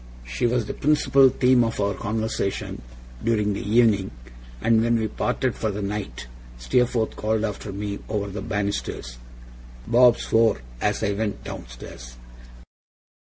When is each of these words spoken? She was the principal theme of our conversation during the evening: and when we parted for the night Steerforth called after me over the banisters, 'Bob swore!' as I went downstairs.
She 0.25 0.47
was 0.47 0.65
the 0.65 0.73
principal 0.73 1.29
theme 1.29 1.63
of 1.63 1.79
our 1.79 1.93
conversation 1.93 2.81
during 3.23 3.53
the 3.53 3.61
evening: 3.61 4.09
and 4.59 4.81
when 4.81 4.99
we 4.99 5.07
parted 5.07 5.53
for 5.53 5.69
the 5.69 5.83
night 5.83 6.25
Steerforth 6.57 7.15
called 7.15 7.43
after 7.45 7.71
me 7.71 7.99
over 8.09 8.25
the 8.31 8.41
banisters, 8.41 9.19
'Bob 9.85 10.17
swore!' 10.17 10.63
as 10.81 11.03
I 11.03 11.11
went 11.11 11.43
downstairs. 11.43 12.15